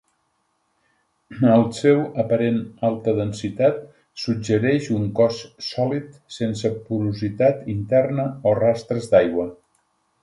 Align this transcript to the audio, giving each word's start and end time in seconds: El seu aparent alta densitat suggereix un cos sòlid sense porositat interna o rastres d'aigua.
El 1.55 1.65
seu 1.79 1.99
aparent 2.23 2.57
alta 2.89 3.13
densitat 3.19 3.77
suggereix 4.23 4.89
un 4.97 5.05
cos 5.21 5.43
sòlid 5.67 6.19
sense 6.39 6.73
porositat 6.89 7.63
interna 7.79 8.29
o 8.53 8.57
rastres 8.63 9.11
d'aigua. 9.15 9.51